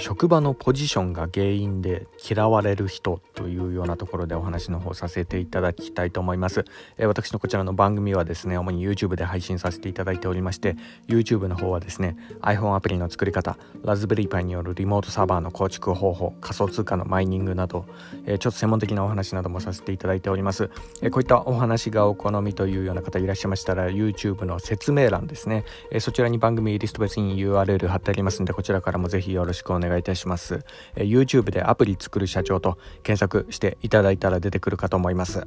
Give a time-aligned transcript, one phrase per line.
[0.00, 6.64] 職場のポジションが原因で嫌われる人というようなところでお話の方させていただきたいと思います、
[6.98, 10.76] えー、私のこちらの番組はですね主に YouTube で配信させていただいておりまして
[11.08, 17.84] YouTube の方はですね iPhone アプリの作り方ラズベリーパイによるリモートサーバーの構築方法仮想通貨のマイニングなど、
[18.24, 20.70] えー、ちょっと専門的なお話などもさせていただいております、
[21.02, 29.87] えー、こういったお話がお好みというような方いらっしゃいましたら YouTube の説明欄ですね、えそちらに番組リスト別に URL 貼ってありますのでこちらからもぜひよろしくお願いします。
[29.88, 30.64] 願いたします、
[30.96, 35.44] え YouTube でアプリ作る社長と検索していただいたら出てくるかと思います。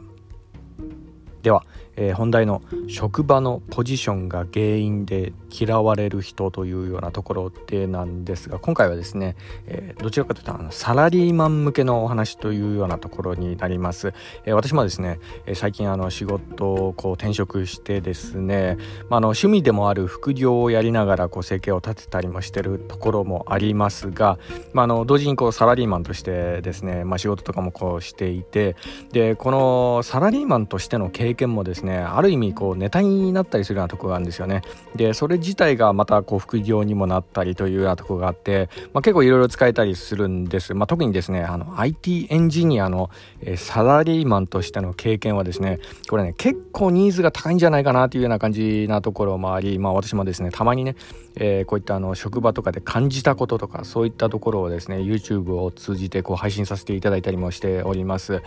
[1.41, 1.65] では
[2.01, 9.35] えー、本題の職場のポジションが原因で嫌われる人というようなところでなんですが今回はですね、
[9.67, 14.13] えー、どちらかというとあのサラリーマン向けのお話というようなところになります、
[14.45, 18.77] えー、私もですね、え最近あの仕事をこう転職してですね、
[19.09, 24.39] まあ、の趣味でもある副業をやりながらこう生計を立てたりもしてるところもありますが、
[24.73, 28.75] まあ、の同時にこうサラリーマンとしてですね、まあ、仕事とかもこうしていて
[29.11, 34.61] でこのサラリーマンとしての経験もですねねある意味こうネタになったりするようなとこがあるんですよね。
[34.95, 43.09] でそれ自体がまたこう副業にもなったりというようなとこがあって、まあ、結構いろいろ使えたりするんです、まあ、特にですねあの IT エンジニアの、
[43.41, 50.95] え、サラリーマンとしての経験はですねこれね結構ニーズが高いんじゃないかなというような感じなところもあり、まあ、私もですねたまにね、
[51.35, 58.41] えー、こういったあの職場とかで感じたこととかそういったところをですね YouTube を通じてこう配信させていただいたりもしております、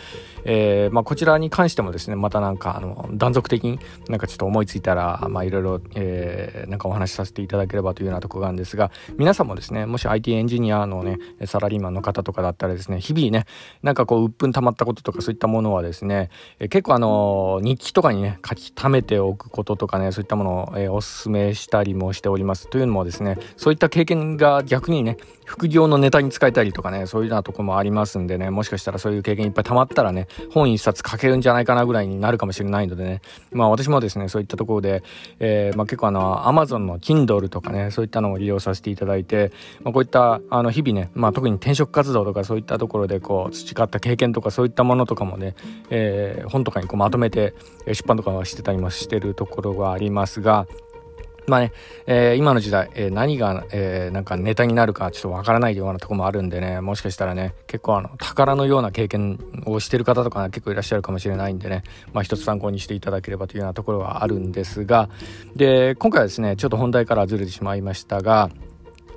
[0.44, 13.46] えーまあ、こちらに関してもですねまたなんかあの断続的になんかちょっと思いついたらまあいろいろ、えー、なんかお話しさせていただければというようなところがあるんですが皆さんもですねもし IT エンジニアのねサラリーマンの方とかだったらですね日々ね
[13.82, 22.68] なんかこう鬱憤溜まったこととかそういったものはですね、え、結構あの日記とかにね書き溜めておくこととかねそういったものを、えー、おすすめしたりもしております。
[22.68, 33.13] というのもですねそういった経験が逆にね副業のネタに使えたりとかねそういうようなとこもありますんでねもしかしたらそういう経験いっぱい溜まったらね本一冊書けるんじゃないかなぐらいになるかもしれないのでね
[33.52, 35.02] まあ私もですねそういったところで、
[35.40, 39.52] えー、まあ、結構あの Amazon の Kindle とかねそういったのを利用させていただいて、
[39.82, 45.54] まあ、こういったあの日々ね、まあ、特に転職活動とかそういったところでこう培った経験とかそういったものとかもね、
[45.90, 47.54] えー、本とかにこうまとめて
[47.86, 50.66] 出版とかはしてたりもしてるところがありますが
[51.46, 51.72] まあね、
[52.06, 61.82] えー、今の時代、えー、何が、えー、なんかネタになるかちょっとわからないようなとこもあるんでね、もしかしたらね、結構あの、宝のような経験をしてる方とか、ね、結構いらっしゃるかもしれないんでね、
[62.12, 65.08] まあ一つ参考にしていただければというようなところはあるんですが、
[65.56, 68.50] で、今回はですね、ちょっと本題からずれてしまいましたが、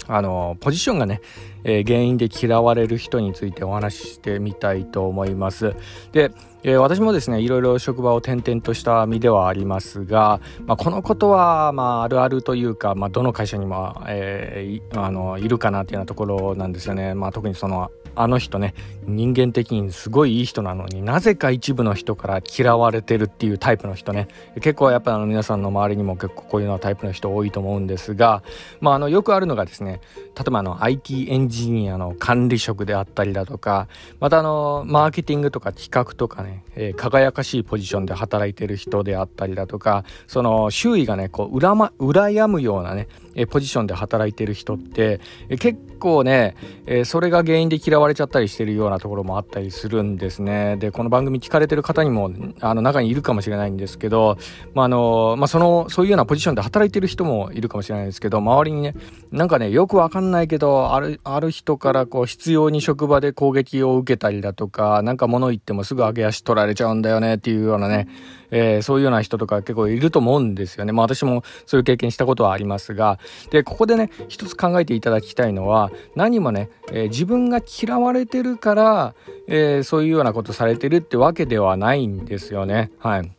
[0.08, 1.22] あの、ポジションがね、
[1.64, 5.76] えー、原因で嫌われる人についてお話ししてみたいと思います。
[6.14, 6.32] で、
[6.63, 17.13] えー、私もですねいろいろ職場を転々とした身ではありますが、まあ、このことは、まあ、あるあるというか、まあ、どの会社にも、えー、あのいるかなというようなところなんですよね。
[17.13, 18.73] まあ、特にそのあの人ね
[19.06, 28.41] 人間的にすごいいい人なのになぜか一部の人から嫌われてるっていうタイプの人ね結構やっぱあの皆さんの周りにも結構こういうようなタイプの人多いと思うんですが、
[28.81, 30.01] まあ、あのよくあるのがですね
[30.35, 33.88] 例えばあの IT エンジニアの管理職であったりだとか
[34.19, 46.56] またあのマーケティングとか企画とかね、えー、輝かしいポジションで働いてる人であったりだとかその周囲がねこう羨,、ま、羨むようなねえポジションで働いてる人って、え結構ね、
[46.88, 50.75] えそれが原因で嫌われちゃったりしてるようなところもあったりするんですね。
[50.78, 54.38] で、この番組聞かれてる方にも、あの、中にいるかもしれないんですけど、
[54.74, 58.96] まあ、あの、まあ、その、そういうようなポジションで働いてる人もいるかもしれないですけど、周りにね、
[59.31, 68.08] なんかね、よくわかんないけど、ある、ある人からこう、必要に職場で攻撃を受けたりだとか、なんか物言ってもすぐ上げ足取られちゃうんだよねっていうようなね、
[68.52, 70.91] えー、そういうような人とか結構いると思うんですよね。
[70.91, 73.19] まあ私もそういう経験したことはありますが、
[73.50, 79.16] で、ここでね、一つ考えていただきたいのは、何もね、えー、自分が嫌われてるから、
[79.47, 82.91] えー、そういうようなことされてるってわけではないんですよね。
[82.99, 83.32] はい。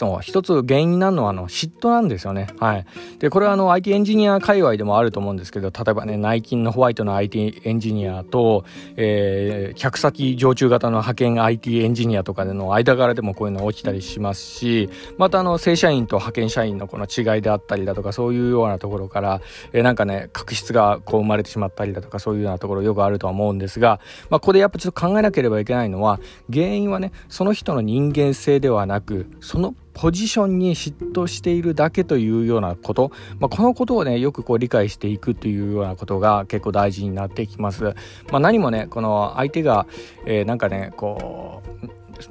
[0.00, 2.46] そう一つ原因になるのはあの嫉妬なんですよね。
[2.58, 2.86] はい。
[3.18, 8.64] で、これはあの IT エンジニア界隈でもあると思うんですけど、例えばね、ナイキンのホワイトの IT エンジニアと、
[8.96, 14.88] えー、客先常駐型の派遣 IT エンジニアとかでの間柄でもこういうの起きたりしますし、
[15.18, 19.42] またあの正社員と派遣社員のこの違いであったりだとか、そういうようなところから、
[19.74, 24.00] えー、なんかね、確執がこう生まれてしまったりだとか、そういうようなところよくあるとは思うんですが、
[24.30, 26.20] まあ、ここでやっぱちょっと考えなければいけないのは、
[26.50, 37.84] 原因はね、その人の人間性ではなく、そのポジションに嫉妬しているだけというようなこと、まあ、このことをねよくこう理解していくというようなことが結構大事になってきます。
[38.30, 39.86] まあ、何もねこの相手が、
[40.24, 41.62] えー、なんかねこ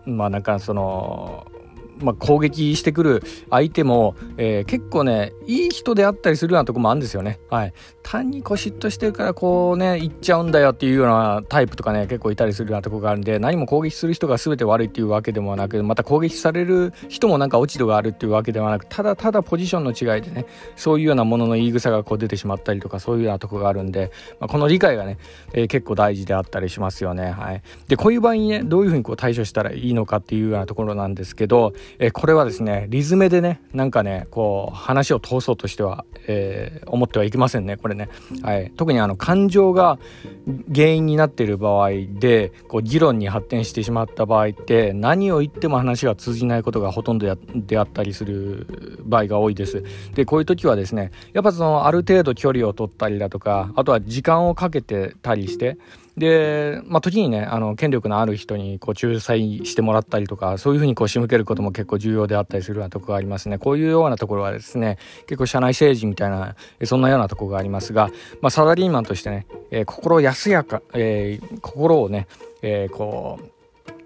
[0.08, 1.46] うまあなんかその
[2.02, 7.40] まあ、攻撃してくる相手も、えー、結構ねいい人であったりするようなとこもあるんですよね。
[7.50, 7.74] はい、
[8.04, 25.18] 単にこう嫉妬してるからこうね言っちゃうんだよっていうようなタイプとかね結構いたりするようなとこがあるんで何も攻撃する人が全て悪いっていうわけでもなくまた攻撃される人もなんか落ち度があるっていうわけではなくただただポジションの違いでねそういうようなものの言い草がこう出てしまったりとかそういうようなとこがあるんで、まあ、この理解がね、
[25.54, 27.32] えー、結構大事であったりしますよね。
[27.32, 38.10] はい、でこういう場合にねどういうふうにこう対処したらいいのかっていうようなところなんですけど、え、これはですねリズムでねなんかねこう話を通そうとしては、えー、思ってはいけませんねこれね。
[38.44, 40.00] はい、特にあの感情が
[40.74, 41.90] 原因になっている場合
[42.20, 49.84] でこう議論に発展してしまった場合って何を言っても話が通じないことがほとんどであったりする場合が多いです。
[50.14, 55.78] でこういう時はですねやっぱそのある程度距離を取ったりだとかあとは時間をかけてたりして
[56.20, 68.10] で、まあ、時にねあの権力のある人にこう仲裁してもらったりとかそういうふうにこう仕向けることも結構重要であったりするようなとこがありますねこういうようなところはですね結構社内政治みたいなそんなようなとこがありますが、
[68.42, 72.28] まあ、サラリーマンとしてね、えー、心安やか、えー、心をね、
[72.62, 73.40] えー、こ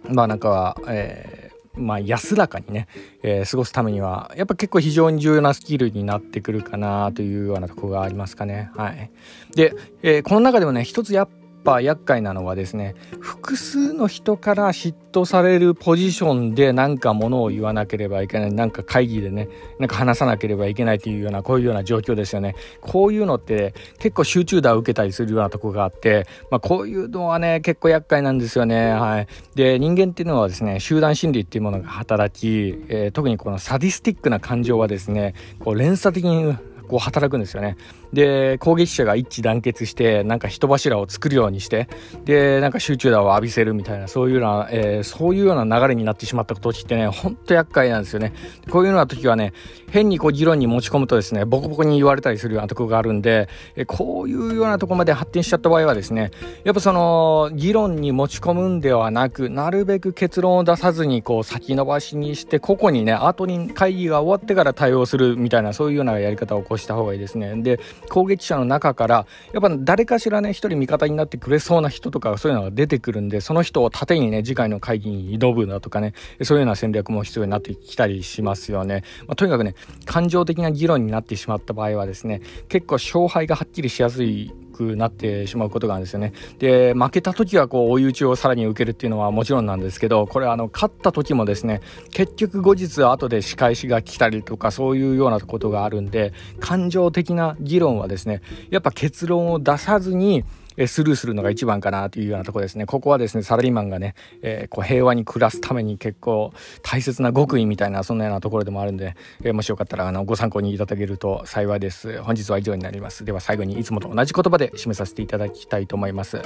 [0.05, 2.87] うまあなんか、えーまあ、安らかにね、
[3.23, 8.69] えー、過ごすためにはやっぱ結構非常に重要なスキルになってくるかなというようなとこがありますかね。
[8.75, 9.09] はい、
[9.55, 9.73] で、
[10.03, 11.29] えー、この中でもね一つやっ
[11.63, 19.49] ぱ厄介なのはですね複数の人から嫉妬されるポジションで何かものを言わなければいけないなんか会議でね
[19.79, 22.55] なんか話さなければいけないというようなこういうような状況ですよね。
[22.81, 28.91] こういうのって結構集中打を受けたりするようなとこがあって、まあ、こういうのはね結構厄介なんですよね。
[28.91, 29.27] はい。
[29.55, 36.55] で人間っていうのはですね集団心理っていうものが働き、えー、特にこのサディスティックな感情はですねこう連鎖的に
[36.87, 37.77] こう働くんですよね。
[38.13, 41.89] で攻撃者が一致団結してなんか人柱を作るようにして
[42.25, 48.33] でなんか集中打を浴びせるみたいなそういうような、えー、そういうような流れになってしまった時ってねほんと厄介なんですよね。
[48.69, 49.53] こういうような時はね
[49.89, 56.31] 変にこう議論に持ち込むとですねボコボコに言われたりするようなところがあるんで、えこういうようなところまで発展しちゃった場合はですね
[56.63, 67.61] やっぱその議論に持ち込むんではなくなるべく結論を出さずにこう先延ばしにして個々にね後に会議が終わってから対応するみたいなそういうようなやり方を起こした方がいいですね。
[67.61, 79.03] で攻撃者の中からやっぱ誰かしらね一人味方になってくれそうな人とかそういうのが出てくるんでその人を盾にね次回の会議に挑むなとかねそういうような戦略も必要になってきたりしますよね。
[79.27, 86.33] まあ、とにかくね感情的な議論になってしまった場合はですね結構勝敗がはっきりしやすいくなってしまうことがあるんですよね。
[86.59, 91.81] で負けた時はこう追い打ちをさらに受けるっていうのはもちろんなんですけどこれあの勝った時もですね
[92.11, 100.43] 結局後日後で仕返しが来たりとかそういうようなことがあるんで感情的な議論はですねやっぱ結論を出さずに
[100.87, 102.85] スルーするのが一番かなというようなところですね。
[102.85, 112.21] ここはですね、サラリーマンがね、えー、こう平和に暮らすために結構大切な極意みたいな、そんなようなところでもあるんで、えー、もしよかったらあのご参考にいただけると幸いです。
[112.21, 113.25] 本日は以上になります。
[113.25, 116.41] では最後にいつもと同じ言葉で締めさせていただきたいと思います。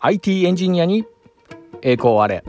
[0.00, 1.06] IT エンジニアに
[1.82, 2.44] 栄光あれ。